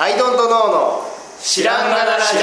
[0.00, 1.02] アイドントノーの
[1.40, 2.38] 知らんがなラジオ。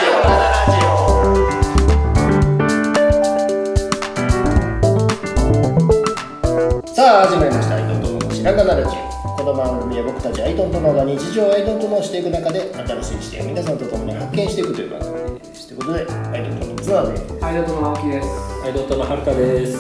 [6.93, 7.75] さあ始まりました。
[7.77, 8.91] アイドントノーの知らんがなラジオ。
[9.37, 15.67] この番組は僕たちアイドントノーが日常をアイドントノーしていく中で新しい視点を皆さんと共に発見していくという番組です。
[15.69, 17.33] ということでアイドントノーツアーです。
[17.41, 18.27] はい、どうも直樹です。
[18.27, 19.77] はい、ドットのはるかです。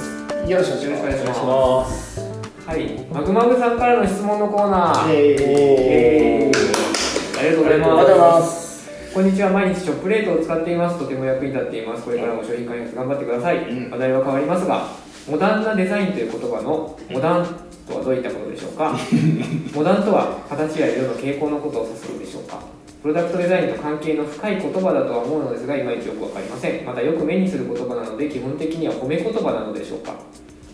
[0.47, 2.21] よろしくお願いします。
[2.65, 5.11] はい、マグマグさんからの質問のコーナー。
[5.11, 6.74] えーえーあ
[7.45, 8.39] りがとうございありがとうございま。
[8.39, 10.99] ますすこんにちは、毎日チョップレートを使っています。
[10.99, 12.03] とても役に立っています。
[12.03, 13.57] これからも商品開発頑張ってください。
[13.69, 14.87] うん話題は変わりますが、
[15.29, 17.45] モダンなデザインという言葉のモダン
[17.87, 18.97] とはどういったことでしょうか？
[19.73, 22.59] モダンとは形や色の傾向のことを指すのでしょうか？
[23.01, 30.15] プロダクトデザインと関係の深い言葉だとは思うのですがいまいちよくわかりませんまたよく目にする言葉なので基本的には褒め言葉なのでしょうか？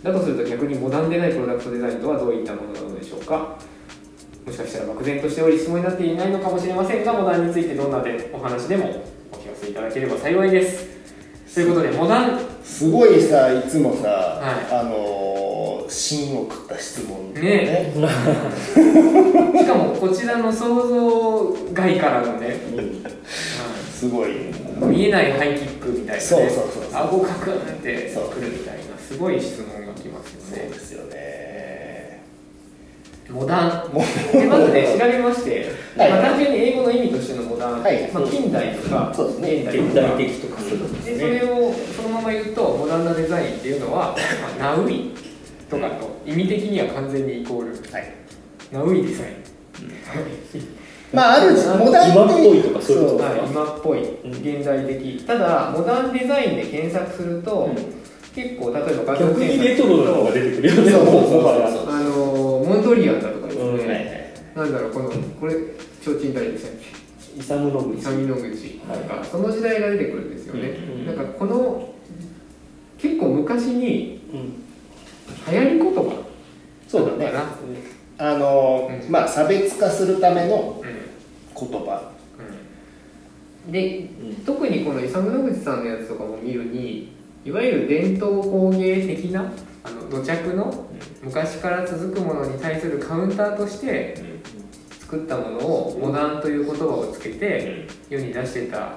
[0.02, 3.56] だとすると逆にモダンでないプロダクトデザインとはどういったものなのでしょうか？
[4.46, 8.86] もしかしたら漠然としており質問になっていないのかもしれませんがモダンについてどんなでお話でも
[9.32, 10.90] お聞かせいただければ幸いです。
[11.54, 14.74] ということでモダンすごいさいつもさ、はい。
[14.74, 17.94] あのー、芯を食った質問ね。
[19.58, 22.56] しかもこちらの想像外からのね、
[23.94, 26.20] すごいうん見えないハイキックみたいなね。
[26.20, 27.02] そうそうそうそう。
[27.02, 30.64] 顎カクンってくるみたいなすごい質問が来ますよね。
[30.64, 31.31] そうですよね
[33.32, 33.94] モダン。
[33.94, 36.10] もでまずね調べまして、はい。
[36.12, 38.12] まあ、単純に英語の意味としてのモダン、はい。
[38.14, 39.64] まあ、近代とかそうですね。
[39.64, 41.20] 現代的とかでですね。
[41.20, 44.16] それをそのまま言うとモダンなデザインっていうのは、
[44.60, 45.12] まあ、ナウイ
[45.70, 47.68] とかと意味的には完全にイコール。
[47.92, 48.14] はい。
[48.72, 49.44] ナウイデザイン、
[51.14, 54.32] まああるモダン今っぽいとかそういうことはい、今っぽいうん。
[54.32, 55.24] 現代的。
[55.26, 57.70] ただモダンデザインで検索すると、
[58.34, 60.92] 結構例えば画像逆に検索レトロなのが出てくるよね。
[62.92, 64.22] ドリアンだとかですね、うんはいはい
[64.54, 65.54] なんだろうこのこれ
[66.04, 67.98] 提灯誰でしたっけイサムの口。
[67.98, 68.82] イサミノグチ。
[68.86, 71.94] なんかその時代が出てくるんですよね、うんなんかこの
[72.98, 75.54] 結構昔にうん。
[75.54, 76.24] 流行り言葉。
[76.86, 77.32] そうだね。
[77.32, 77.46] な
[78.18, 79.12] あのーうん。
[79.12, 81.70] まあ差別化するためのうん。
[81.70, 82.12] 言葉。
[83.66, 83.72] うん。
[83.72, 84.02] でう
[84.34, 84.36] ん。
[84.46, 87.14] 特にこのイサム・ノグチさんのやつとかも見るに
[87.44, 89.52] いわゆる伝統工芸的な
[89.84, 90.86] あの土着の
[91.24, 94.16] 昔から続くものに対するカウンターとして
[95.00, 98.94] 作ったものをモダンという言葉をつけて世に出してた。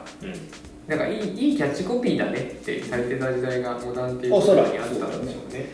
[0.87, 5.71] なんかいいいいキャッチコピーだねってされてた時代がモダンっていう言葉にあったんでしょうね。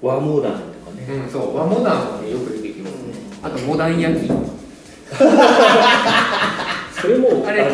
[0.00, 1.02] ワーモダンとかね。
[1.08, 1.56] うんそう。
[1.56, 3.14] 和モダンはねよく出てきますね。
[3.42, 4.26] あとモダン焼き。
[7.00, 7.64] それもあれ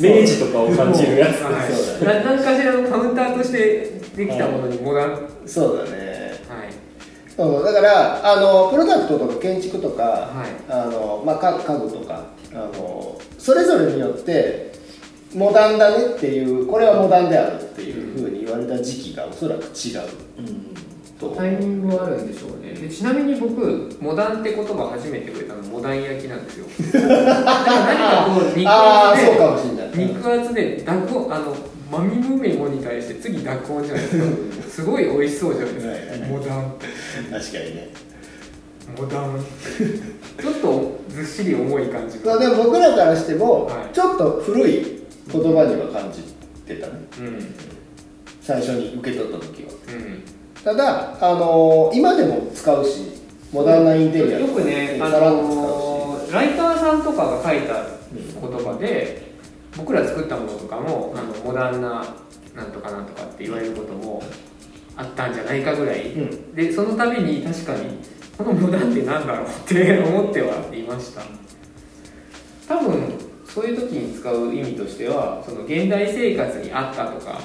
[0.00, 1.42] 明治とかを感じるやつ。
[1.42, 6.20] はい何かしらのカウンターとしてできたものにモダンはいそうだね。
[7.36, 10.50] そうだからあのプロダクトとか建築とか、はい。
[10.68, 14.72] あのまあ、か家具とかあのそれぞれによって
[15.34, 20.00] モダンだねっていうこれはモダンであるっていうふうに言われた時期がおそらく違う。
[20.38, 20.70] うん。
[21.36, 22.72] タイミングはあるんでしょうね。
[22.72, 26.66] でちなみに僕モダンって言葉初めて触れたのモダン焼きなんですよ。
[26.92, 29.96] だから何かこう肉ああそうか厚もしれない。
[29.96, 31.56] で肉厚であの
[31.90, 34.24] マミムメモに対して次濁音じゃないですか。
[34.70, 36.20] すごい美味しそうじゃないですか、はいはい。
[36.20, 36.74] はいモダン。
[37.30, 37.88] 確かにね。
[38.96, 39.44] モダン。
[40.40, 43.94] ちょっとずっしり重い感じそうでも僕らからしても、はい。
[43.94, 45.02] ちょっと古い
[45.32, 46.22] 言葉には感じ
[46.64, 46.92] てたね。
[47.18, 47.54] うん。
[48.40, 49.70] 最初に受け取った時は。
[49.88, 50.22] うん。
[50.62, 53.20] ただあの今でも使うし
[53.52, 56.00] モダンなインテリアよくね、あのー
[56.32, 59.29] ライターさんとかが書いた言葉で、
[59.76, 62.04] 僕ら作ったものとかもあのモダンな
[62.54, 64.22] なんとかなんとかって言われることも
[64.96, 66.54] あったんじゃないかぐらい、うん。
[66.54, 67.98] でその度に確かに
[68.36, 71.22] このモダンってなんだろうって 思ってはいました。
[72.68, 73.14] 多分
[73.46, 77.40] そういう時に使う意味としてはその現代生活にあったとか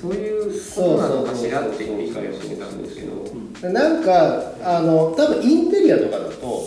[0.00, 3.44] そういうことなのかしらっていう理解をしてたんですけど。
[3.72, 6.62] なんかあの多分インテリアとかだと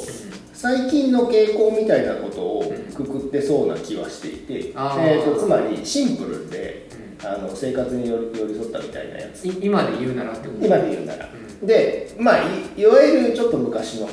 [0.54, 6.90] 最近の傾向みたいなことをくくってそうな気はしていて、えー、とつまりシンプルで
[7.24, 9.48] あの生活に寄り寄り添ったみたいなやつ。
[9.48, 10.66] い今で言うならってこと？
[10.66, 11.30] 今で言うなら、
[11.64, 12.42] でまあい
[12.76, 14.10] いわゆるちょっと昔の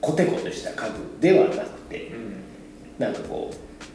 [0.00, 2.14] コテコテした家具ではなくてうん。
[2.14, 2.32] うん
[2.98, 3.50] なんかこ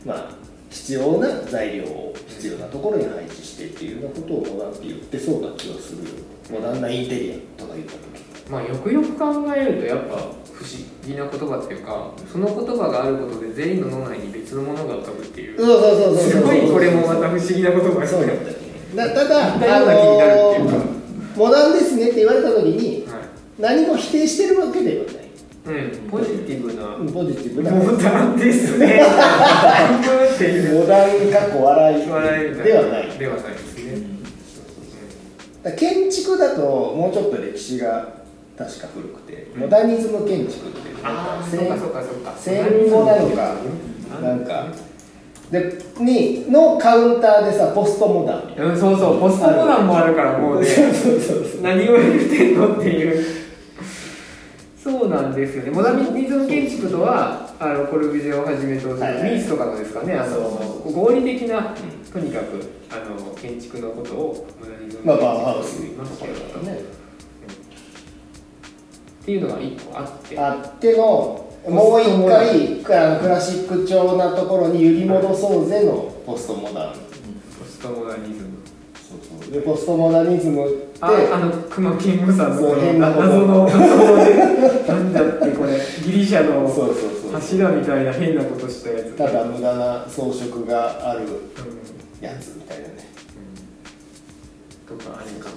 [0.06, 0.30] うまあ
[0.70, 6.04] 必要な材料を必要なところに配置してっていうようなことをモダンって言ってそうな気はする
[6.52, 8.02] モダンなインテリアとか言った時。
[8.50, 10.16] まあよくよく考えるとやっぱ
[10.58, 10.76] 不思
[11.06, 15.58] 議な言葉っていうかその言葉があることで全員の脳内に別のものが浮かぶっていう。
[15.58, 18.40] そうそうそうそうすごいこれもまた不思議な言葉ですね。
[18.96, 20.98] だただあの
[21.36, 23.22] モダンですねって言われた時にはい。
[23.60, 25.28] 何も否定してるわけではない。
[25.68, 26.98] うん、ポジティブな。
[27.14, 27.72] ポジティブな。
[27.72, 29.02] モダンですね。
[30.74, 32.10] モダンかっこ笑い。
[32.10, 33.10] 笑いではない。
[33.20, 34.02] ではないですね。
[35.62, 38.17] だから建築だともうちょっと歴史が
[38.58, 42.34] 確か古くて、モダニズム建築っていうああ、戦そうかそうかそうか。
[42.36, 43.56] 戦後なのか
[44.22, 44.68] なんか
[45.52, 48.54] でにのカウンターでさポストモダン。
[48.58, 53.24] うん、そうそう、ポストモダンもあるからもうね、 そうそうそう何を言ってんのっていう。
[54.84, 55.72] そうなんですよね。
[55.72, 59.32] モダニズム建築とは、あのコルビュジエをはじめとするはいはい。
[59.34, 60.40] ニースとかのですかね、あの
[60.92, 61.76] 合理的な、
[62.12, 62.60] とにかく
[62.90, 66.64] あの建築のことをモダニズムまあ建築と言いますけれども。
[66.64, 66.97] ね
[69.28, 70.40] っていうのが一個あって。
[70.40, 76.94] あってのもう一回あのクラシック調なところに揺り戻そうぜのポストモダン。
[77.60, 78.48] ポストモダニズム。
[78.96, 79.52] そうそう。
[79.52, 83.28] でポストモダニズムってああの熊キングさんの変なこと。
[83.28, 86.66] 謎のなんだってこれギリシャの
[87.34, 89.18] 柱みたいな変なことしたやつ。
[89.18, 91.28] ただ無駄な装飾があるうん。
[92.26, 92.94] やつみたいなね
[94.88, 95.50] とかあれか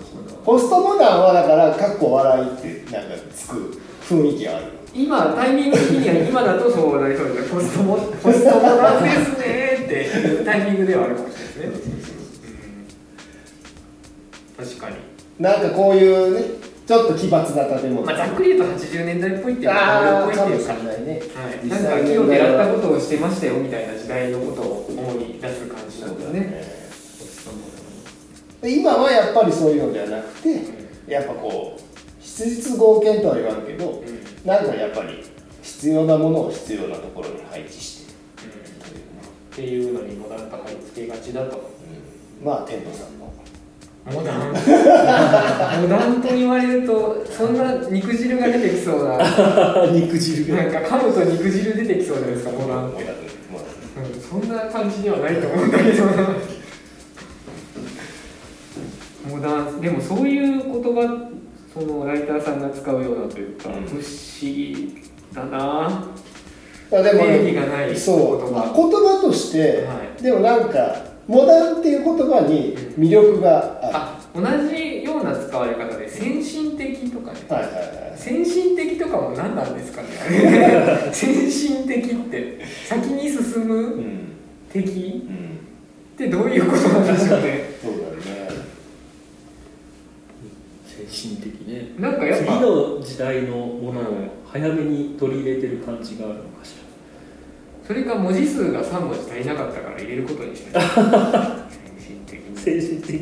[0.45, 4.67] ポストモダンはだからかっこ笑いってなんかつく雰囲気がある。
[4.93, 7.61] 今タイミング的には今だとそうなりそうですね。
[7.61, 11.93] ポストモ ポストモダンですねっていうタイミングではあるかもしれないですね、
[14.59, 14.97] うん、確かに、
[15.39, 16.45] なんかこういうね
[16.91, 18.05] ちょっと奇抜な建物。
[18.05, 20.75] まあ、ざっくり言うと80年代っぽいっていうかあっぽいっていうか。
[20.75, 21.13] かもしれないね。
[21.13, 25.80] はい、実なんか際木を狙ったとことをしてましたよみたいな時代のことを思い出す感
[28.63, 30.61] 今はやっぱりそういうのではなくて
[31.07, 34.21] やっぱこう質実合憲とは言わんけどうん。
[34.47, 35.23] なんかやっぱり
[35.63, 38.13] 必要なものを必要なところに配置して
[39.53, 41.71] っていうのにモダンと貼り付けがちだと。
[42.43, 43.31] まあテントさんの
[44.07, 49.19] モダンモダンと言われるとそんな肉汁が出てきそうな。
[49.93, 50.65] 肉汁が。
[50.65, 53.05] なんか噛むと肉汁出てきそうじゃないですかモダンって、
[53.53, 53.71] モダン
[54.07, 56.13] うん、そんな感じではないと思うんだけどな
[59.29, 61.31] モダンでもそういう言葉
[61.73, 63.87] そのライターさんが使うようなというか、うん。
[63.87, 64.03] 不思
[64.41, 66.05] 議だな。
[66.91, 68.45] いやでも定義がないそう。
[68.45, 68.73] 言葉。
[68.75, 70.23] 言葉として、はい。
[70.23, 70.97] でもなんか
[71.29, 77.41] モダンっていう言葉に魅力がある、あ同じような使われ方で先進的とかね。
[77.49, 77.81] はいはいは
[78.15, 78.19] い。
[78.19, 80.09] 先進的とかも何なんですかね。
[81.13, 82.59] 先進的って。
[82.87, 84.33] 先に進うむん。
[84.73, 85.51] 的うん。
[86.21, 88.51] ってどういうことなんでしょうねそうだよね
[90.87, 91.93] 先進的ね。
[91.99, 94.05] なんかやっぱ次の時代のものを
[94.47, 96.75] 早めに取り入れてる感じがあるのかし
[97.87, 100.81] それか文字数が3文字足りなかったから入れることにしてる
[102.57, 103.21] 先進的っ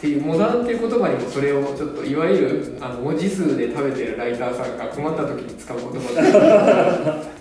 [0.00, 6.22] ていうモダンっていう言葉にもそれをちょっといわゆるあの文字数で食べてるライターさんが困った時に使う言葉だ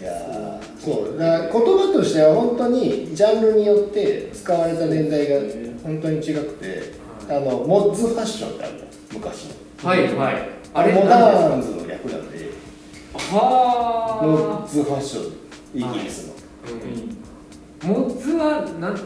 [0.00, 0.64] いやー。
[0.84, 1.18] そう。
[1.18, 5.40] だ言葉としては本当にジャンルによって使われた年代が
[5.84, 6.94] 本当に違くて
[7.28, 9.46] あのモッズファッションってあるじゃん昔
[9.82, 9.88] の。
[9.88, 10.48] はいはい。
[10.72, 15.32] あれモ何ダーンズの略なんでですかモはッズファッション
[15.74, 16.34] イギリスの、
[17.84, 18.98] あ、うん、モッズはなん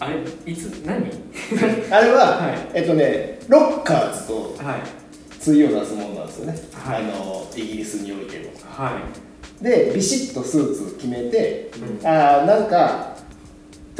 [0.00, 1.04] あれいつ何？
[1.92, 2.58] あれは、はい。
[2.74, 4.80] えっとねロッカーズとはい。
[5.44, 7.02] 対を出すものなんですよね、はい。
[7.02, 8.50] あのイギリスにおいても。
[8.68, 8.92] は
[9.60, 9.64] い。
[9.64, 12.06] でビシッとスーツ決めて、うん。
[12.06, 13.09] ああなんか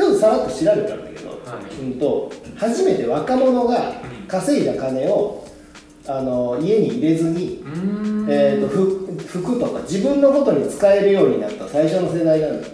[0.00, 1.82] ちょっとさらっと調べたんだけど、はい。
[1.82, 3.94] うんと初めて若者が
[4.28, 5.46] 稼いだ金を
[6.06, 7.62] あの家に入れずに、
[8.28, 12.68] えー、とふ服とか自分のことに使えるようになった最初の世代なんだ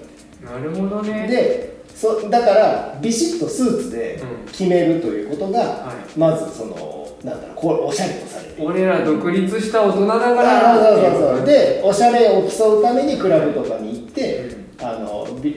[0.52, 1.26] なるほどね。
[1.28, 4.47] でそだからビシッとスーツでうん。
[4.47, 11.47] 決めるということが、はまずそのなんだろうこうおしゃれとされて俺ら独立した大人だかあらそうそうそう。
[11.47, 14.36] でおしゃれを競うためにクラブとかに行って、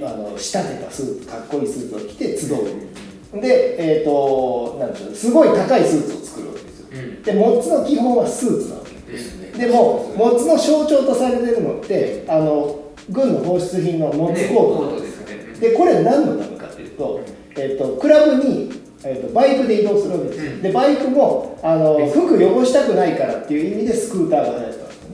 [0.03, 6.87] あの仕立てたスーツかっこいいスーツを着て集う、でえっ、となんでしょうすごい高いスーツを作るわけですよ。
[6.91, 7.23] うん。
[7.23, 9.11] でモッツの基本はスーツなわけ。
[9.11, 9.51] ですね。
[9.51, 12.79] でもモッツの象徴とされてるのってあの
[13.09, 14.77] 軍の放出品のモッツねコート。
[14.77, 15.59] コートですね。
[15.59, 17.21] でこれ何のためかっていうと,、
[17.57, 18.71] えっとクラブに、
[19.03, 20.61] えっとバイクで移動するわけですよ、うん。
[20.61, 24.71] でバイクもあの服汚したくないからっていう意味でスクーターが流行ったん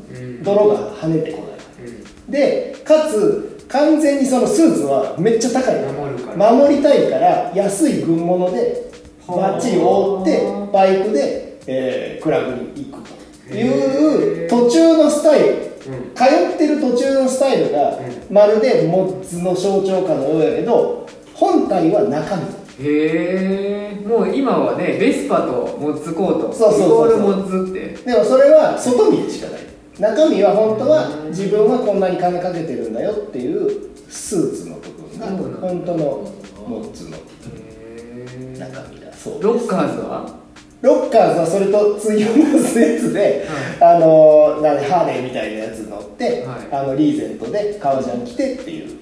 [0.09, 0.35] ですよね。
[0.35, 0.43] うん。
[0.43, 2.31] 泥が跳ねてこないうん。
[2.31, 5.81] でかつ完全にそのスーツはめっちゃ高い。
[5.81, 6.53] の守るから。
[6.53, 8.89] 守りたいから安い軍物で
[9.27, 13.03] はあバッチリ覆ってバイクで、えークラブに行く
[13.49, 13.53] と。
[13.53, 15.45] いう途中のスタイル。
[15.45, 16.15] うん。
[16.15, 16.23] 通
[16.55, 18.01] ってる途中のスタイルがう
[18.31, 22.43] まるでモッズの象徴かのようやけど本体は中身。
[22.77, 26.53] へえもう今はねベスパとモッツコート。
[26.53, 27.17] そうそうそうそう。
[27.17, 28.11] イコールモッツって。
[28.11, 29.64] でもそれは外見でしかない
[29.99, 35.27] 中身は本当は自分はこんなに金かけてるんだよっていうスーツの部分が
[35.59, 36.31] 本当の
[36.67, 37.19] モッツのへ
[38.17, 39.13] え中身だ。
[39.13, 39.43] そうです。
[39.45, 40.35] ロッカーズは？
[40.81, 43.47] ロッカーズはそれと対応するやつで、
[43.81, 46.67] あのなんでハーレーみたいなやつ乗って、はい。
[46.71, 48.99] あのリーゼントで革ジャン着てっていう。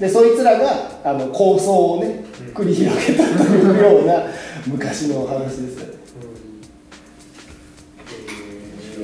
[0.00, 4.24] でそいつらがあの構想をね繰り広げたというような
[4.66, 5.96] 昔の話ですよね。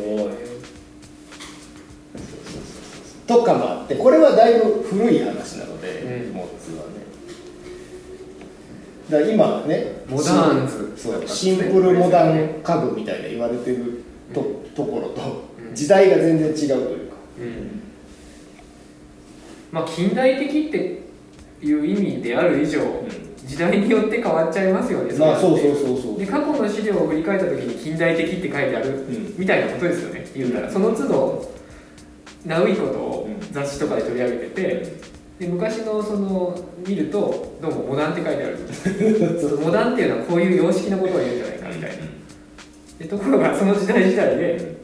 [0.05, 0.42] 面白い
[3.33, 6.35] とかもあってこれはだいぶ古い話なので、うん。
[6.35, 7.05] モッツはね。
[9.09, 10.93] だから今はねモダーンズ。
[10.97, 14.43] そうシンプルモダン家具みたいな言われてると,、
[14.75, 15.75] ところとうん。
[15.75, 17.83] 時代が全然違うというか、うん。
[19.73, 21.03] まあ近代的って
[21.63, 22.81] いう意味である以上、
[23.45, 26.19] 時代によって変わっちゃいますよねまあそうそうそうそう。
[26.19, 31.53] で過去の資料を振り返った時に近代的って書いてある、うんみたいなことですよね言うたら、その都度
[32.45, 33.22] ナウいことを
[33.53, 34.97] 雑誌とかで取り上げてて、
[35.39, 38.59] で昔のその見るとどうもモダンって書いてある。
[39.63, 41.97] モダンっていうのはこういう様式のことを言うんじゃないかみたいな、
[42.99, 44.77] でところがその時代時代で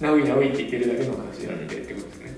[0.00, 2.36] ナウイナウイって言ってるだけの話になってるってことですね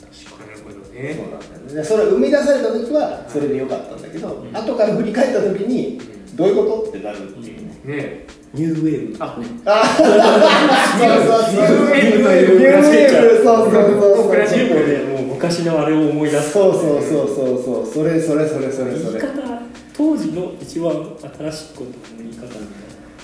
[0.00, 1.74] なるほどそうねなんだよね。
[1.74, 6.00] でそれ生み出された時はそれでよかったんだけど、後から振り返った時に
[6.34, 6.90] どういうこと？
[6.90, 9.24] ってなるっていうね、ねニューウェーブ。
[9.24, 11.41] ああ そうそう
[13.42, 15.08] そうそうそうそう。
[15.08, 16.82] もう昔のあれを思い出すそうそう。
[17.02, 18.90] そうそうそうそれそれそれそれ。
[18.92, 19.62] 言いそれ方
[19.94, 22.60] 当時の一番新しいことの言い方みたい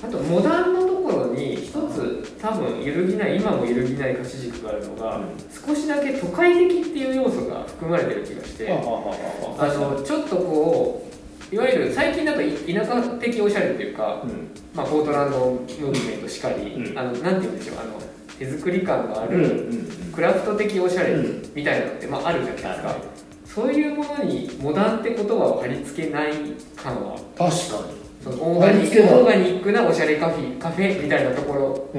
[0.01, 5.21] あとモダンのところに一つ多分揺るぎない今も揺るぎない歌詞軸があるのが、
[5.67, 11.09] 少しだけ都会的っていう要素が含まれてる気がして、あのちょっとこ
[11.51, 14.51] ういわゆる最近だとい田舎的おしゃれっていうか、うん。
[14.75, 16.99] まあ、ポートランドムーブメントしかり、うん。
[16.99, 17.99] あのなんて言うんでしょうあの
[18.39, 21.43] 手作り感がある、んクラフト的おしゃれうん。
[21.55, 23.19] みたいなのって、まあ、あるじゃないですか、はい
[23.59, 26.33] そういうものにモダンって言葉を貼り付けない
[26.77, 31.91] 感は確かそのオーガニックオーガニックなおしゃれカフェカフェみたいなところ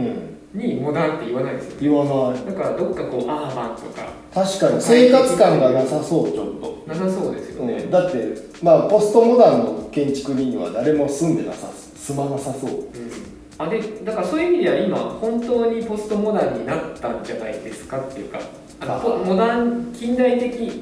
[0.53, 2.45] に、モダンって言わないですよ言わない。
[2.45, 4.07] だからどっかこうアーバンとか。
[4.33, 4.81] 確かに。
[4.81, 8.17] 生活感がなさそうちょっと、なさそうですよね、うん、だって
[8.63, 12.71] まあポストモダンの建築には誰も住んでなさ住まなさそう。
[12.71, 13.08] うん
[13.59, 18.39] あでだからそういう意味では今本当にポストモダンになったんじゃないですかっていうか
[18.79, 20.81] あのモダン近代的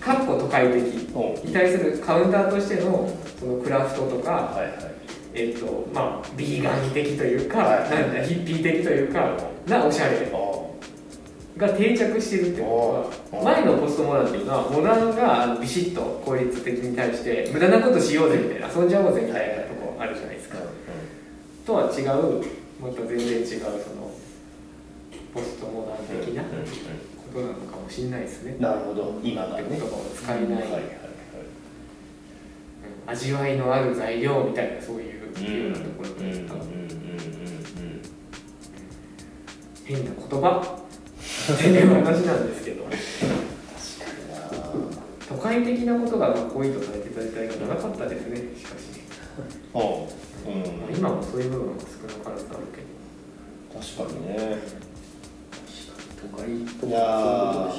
[0.00, 0.82] かっこ都会的う。
[0.82, 4.96] んに対するカウンターとしてのそのクラフトとか、はいはい。
[5.34, 10.56] えっとまあ、ビーガン的というか、はいなんだヒッピー的というかなおしゃれ。
[11.56, 20.35] が定着してるってことはあ前のポストモダンっていうのはモダンがビシッと効率的に対して無駄なことしようぜみたいな遊んじゃおうぜみたいなとこあるじゃないですか、
[21.66, 22.44] とは違う
[22.80, 24.12] また全然違うその
[25.34, 26.48] ポストモダン的なこ
[27.34, 29.20] となのかもしれないですね、なるほど。
[29.22, 29.62] 今がね。
[29.62, 30.64] って言葉を使えない、
[33.06, 36.54] 味わいのある材料みたいなそういうようなところというか、
[39.84, 40.78] 変な言葉？
[41.52, 42.86] っていう話なんですけど。
[45.28, 49.00] 都会的なことがかっこいいとされてた時代が長かったですねしかし、
[51.06, 52.86] 今もそういう部分は少なからずあるけど。
[53.80, 54.58] 確かにね。
[56.20, 56.46] 都会
[56.80, 57.70] といやー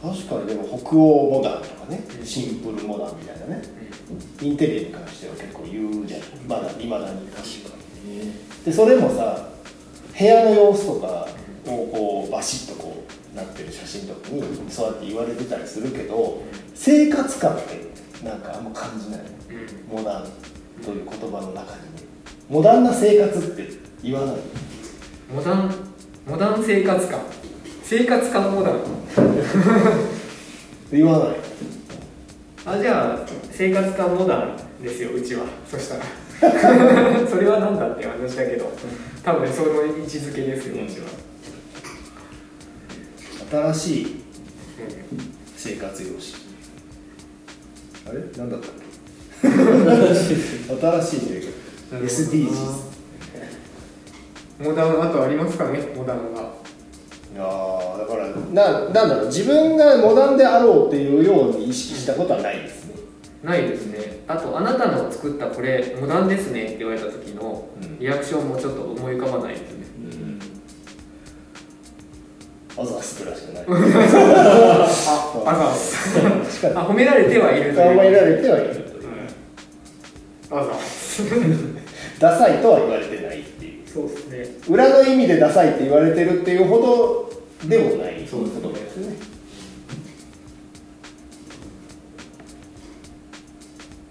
[0.00, 2.02] 確かにでも北欧モダンとかね。
[2.24, 3.62] シンプルモダンみたいなね。
[4.42, 6.20] インテリアに関しては結構言うじゃん。
[6.48, 7.28] まだいまだに。
[7.28, 8.32] 確かにね
[8.64, 9.48] でそれもさ
[10.18, 11.28] 部屋の様子とか
[11.66, 16.42] をこうバシッとこうなってる写真とかにそうやって言われてたりするけど
[16.74, 19.20] 生活感ってなんかあんま感じない。
[19.88, 20.26] モダン
[20.84, 21.82] という言葉の中に。
[21.94, 22.07] ね
[22.48, 23.68] モダンな生活って
[24.02, 24.36] 言わない？
[25.34, 25.74] モダン
[26.26, 27.20] モダン生活感。
[27.82, 28.80] 生活感モダン。
[30.90, 31.36] 言わない。
[32.66, 35.44] あじゃあ生活感モダンですようちは。
[35.70, 36.04] そしたら。
[37.28, 38.70] それは何だって話だけど。
[39.24, 41.06] 多分その位置づけですようちは、
[43.72, 44.22] 新しい
[45.56, 46.36] 生活様式。
[48.08, 48.20] あれ？
[48.38, 48.68] 何だった？
[48.68, 48.70] っ
[49.42, 49.54] け新
[51.02, 51.57] しい生活
[51.92, 52.88] SDGs
[54.60, 55.78] モダンあとありますかね？
[55.96, 56.40] モダンが。
[56.40, 59.26] いやーだからななんだろう。
[59.26, 62.94] 自分がモダンであろうっていうように意識したことはないですね。
[63.44, 63.98] ないですね。
[64.26, 67.98] あとあなたの作ったこれモダンですねって言われた時のうん。
[67.98, 69.86] リアクションもちょっと思い浮かばないですね。
[72.76, 73.64] あざすぐらいしかない。
[73.68, 73.70] あ
[75.46, 76.66] あざっす。
[76.76, 77.96] あ褒められてはいるという。
[77.96, 78.84] 考えられてはいる。
[80.50, 80.72] うんあざ
[82.18, 83.88] ダサいとは言われてないっていう。
[83.88, 84.46] そうですね。
[84.68, 88.26] 裏の意味でダサいって言われてるっていうほどでもない。
[88.26, 88.60] そうですね。
[88.62, 89.16] 言葉ですね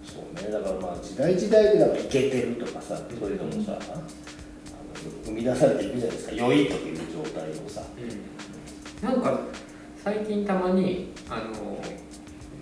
[0.05, 0.51] そうね。
[0.51, 4.01] だからまあ時代時代でなんかイケてるとかさそういうのもさ、あの
[5.25, 6.35] 生み出されていくじゃないですか。
[6.35, 7.83] 良いという状態をさ。
[9.01, 9.41] なんか
[10.03, 11.83] 最近たまにあの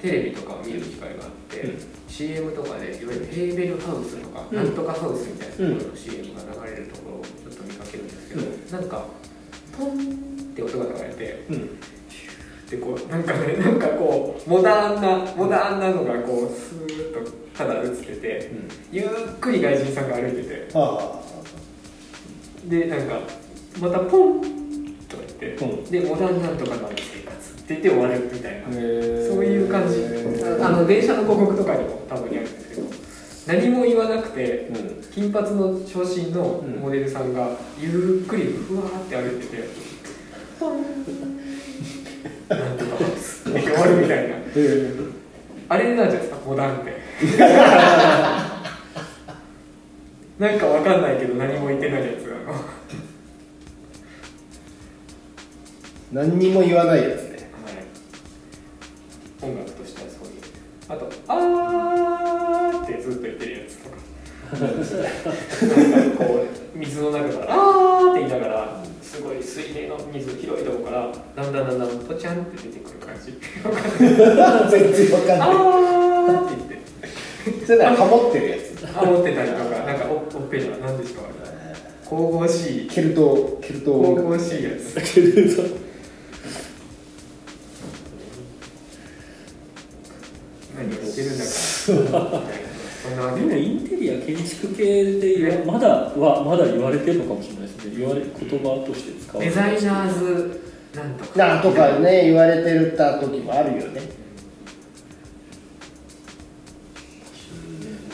[0.02, 9.06] テレビとかを見る機会があって、うん CM とかでいわゆるヘーベルハウスとか、うんなんとかハウスみたいなところの CM が流れるところをちょっと見かけるんですけど、なんか
[9.78, 11.80] ポンって音が流れてうん。
[12.70, 18.52] でこうなんかねなんかこうモダンなモダンなのがこうスーッとただ映ってて
[18.94, 19.08] ゆっ
[19.42, 20.70] くり外人さんが歩いてて。
[20.74, 21.22] あ
[22.66, 23.20] でなんか
[23.80, 24.42] またポン
[25.10, 25.84] とか言って、うん。
[25.92, 27.15] でモダンなんとかの生活っ
[27.68, 28.78] てて終わるみたいなそ
[29.40, 30.04] ういう感じ。
[30.62, 32.84] あの電車の広告とかにもたまにあるんですけど
[33.48, 35.04] 何も言わなくてうん。
[35.12, 39.64] 金髪の長身のうんモデルさんがゆっくりふわーって歩いてて
[40.60, 40.84] ポン。
[42.50, 42.98] なんとか
[43.52, 44.36] 終わるみたいな。
[45.68, 46.94] あれなんじゃないですかモダンって
[50.38, 52.60] なんかわかんないけど何も言ってないやつなの。
[56.12, 57.25] 何にも言わないやつ
[66.17, 73.34] こう水の中から「あー」って言いながらすごい水平の水広いとこからだんだんだんだんポチャンって出てくる感じ。
[74.70, 77.63] 全然わかんあなーって言って。
[77.63, 78.62] いそれならハモってるやつ。
[78.98, 81.36] あ持ってたりとかなんかオオペラなんでしょうあれ
[82.08, 82.88] 神々しい。
[82.88, 83.91] ケルトケルト。
[84.01, 84.96] 神々しいやつ。
[90.77, 92.44] 何をしてるんだか
[93.10, 97.96] でもインテリア建築系で言わまだはまだ言われてるのかもしれないですね。
[97.98, 99.80] 言われ言葉として使われデてる。
[99.80, 100.62] ザイナーズ
[100.96, 101.38] なんとか。
[101.38, 104.02] なんとかね言われてるた時もあるよね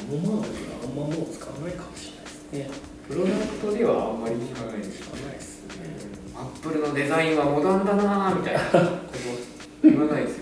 [0.09, 2.69] モノマークがあんまもう使わないかもしれないですね
[3.07, 5.21] プロダクトではあんまり聞かないですかね
[6.35, 8.79] アップルのデザインはモダンだなーみたいなこと
[9.83, 10.40] 言わないですよ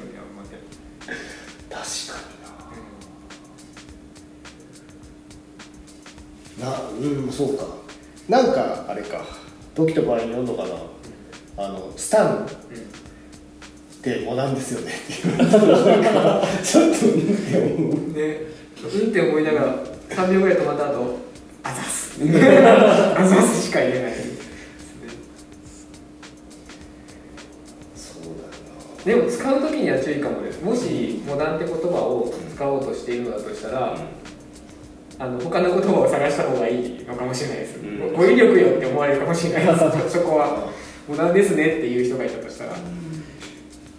[7.12, 7.65] うんそうか。
[8.28, 9.22] なんかあれか。
[9.76, 10.69] 時と場合に読んのかな。
[11.58, 12.48] あのスタンうんっ
[14.02, 14.93] てモダンですよね。
[14.93, 18.13] っていうなんかちょっとうんって思う。
[18.13, 18.48] で
[18.82, 19.76] うんって思いながら
[20.10, 21.17] 3秒ぐらい止まった後
[21.63, 22.19] あざす。
[22.22, 24.13] あざ すしか言えない
[29.06, 30.62] でも使う時には注意かもです。
[30.62, 33.98] もしモダンって言葉を使おうとしているのだとしたら、
[35.19, 38.13] あの他の言葉を探した方がいいのかもしれないです、うん。
[38.13, 39.73] 語彙力よって思われるかもしれないで
[40.10, 40.69] すそこは
[41.08, 42.73] モダンですねっていう人がいたとしたら。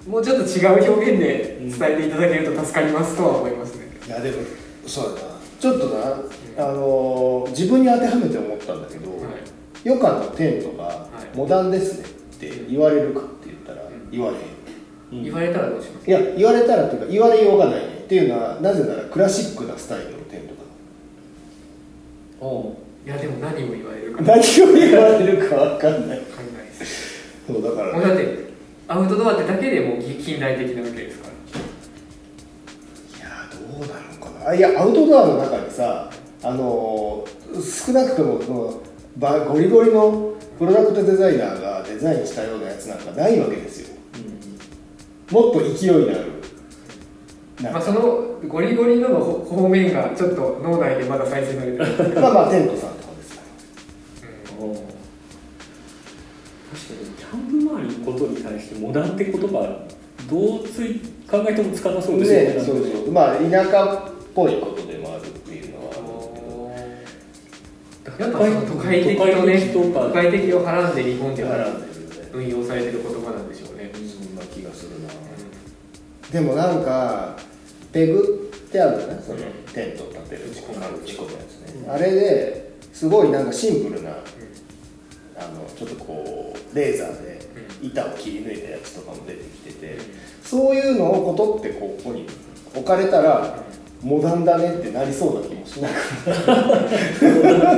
[0.09, 4.39] もうちょっと違う表現で伝えていただけると助かりますとは思いますね、いやでも
[4.87, 5.29] そうだな。
[5.61, 6.23] ちょっとな
[6.67, 9.21] あの自分に当てはめて思ったんだけど、はい。
[9.85, 11.37] のテントがい。
[11.37, 14.11] モダンですねって言われるかって言ったらん。
[14.11, 15.25] 言われへん、うん。
[15.25, 16.11] 言われたらどうします？
[16.11, 20.20] いや言われたらっていうか言われようがないねっていうのはなぜならクラシックなスタイル
[22.41, 22.75] おう
[23.07, 24.23] いやでも何を言われるか。
[24.23, 24.43] 何を
[24.75, 26.01] 言われるか分かんない。
[26.07, 26.21] んない
[26.79, 27.21] です。
[27.47, 27.93] そうだから。
[27.93, 28.51] もうだって
[28.89, 31.33] アウトドアってだけでもう近代的なわけですから。
[33.19, 34.55] いやどうなのかな。
[34.55, 36.11] いやアウトドアの中にさ
[36.43, 37.25] あの
[37.87, 38.81] 少なくともその
[39.17, 43.97] ばゴリゴリのプロダクトデザイナーがデザインしたようなやつなんかないわけですよ。
[45.31, 46.40] もっと勢いのある
[47.63, 48.01] まあ、その
[48.49, 53.35] ゴリゴリのの方方面がちょっと脳内でまだ再生されてる、まあまあテントさんとかです。
[53.37, 53.43] か
[54.59, 54.89] おう確か
[56.95, 57.11] に。
[57.19, 59.87] キャンプ周りのことに対してモダンって言葉
[60.29, 63.13] どうつい考えてもつかなそうねですよそうそう。
[63.13, 65.93] まあ田舎っぽいことでもあるっていうのは
[68.19, 71.67] やっぱその都会的とね都会的とか都会的をはらんで日本では
[72.33, 74.37] 運用されてる言葉なんでしょうね、そん。
[74.37, 75.09] な気がするな。
[76.31, 77.37] でもなんか
[77.93, 79.39] ペグってあるじゃないその
[79.75, 80.43] テントを立てる。
[80.51, 87.41] 打ち込むやつねあれですごいなんかシンプルなあのちょっとこうレーザーで
[87.83, 89.99] 板を切り抜いたやつとかも出てきてて
[90.45, 92.27] そういうのをことってこうここに
[92.75, 93.65] 置かれたら
[94.03, 95.93] モダンだねってなりそうな気もしなく
[96.25, 96.33] も
[97.43, 97.75] ない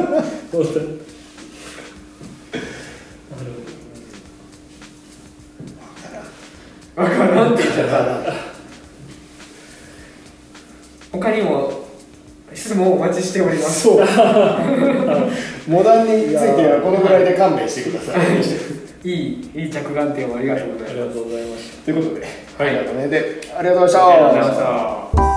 [6.94, 7.54] 分からん。
[7.54, 8.51] って言っちゃっ
[11.22, 11.82] 他にも
[12.52, 13.82] 質質問をお待ちしております。
[13.82, 14.06] そう。
[15.68, 18.18] モダンについてはこのぐらいで勘弁してください。
[19.04, 20.90] いいいい着眼点をありがとうございます。
[20.90, 21.46] ありがとうござい。
[21.46, 22.26] ましたということで、
[22.58, 23.58] はい、ありがとうございました。
[23.58, 25.31] ありがとうございました